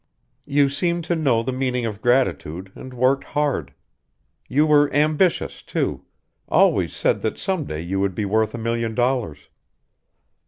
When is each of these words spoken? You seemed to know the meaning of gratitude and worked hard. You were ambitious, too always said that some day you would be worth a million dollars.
You 0.47 0.67
seemed 0.67 1.03
to 1.03 1.15
know 1.15 1.43
the 1.43 1.51
meaning 1.53 1.85
of 1.85 2.01
gratitude 2.01 2.71
and 2.73 2.91
worked 2.91 3.23
hard. 3.23 3.71
You 4.49 4.65
were 4.65 4.91
ambitious, 4.91 5.61
too 5.61 6.05
always 6.49 6.95
said 6.95 7.21
that 7.21 7.37
some 7.37 7.65
day 7.65 7.81
you 7.81 7.99
would 7.99 8.15
be 8.15 8.25
worth 8.25 8.55
a 8.55 8.57
million 8.57 8.95
dollars. 8.95 9.47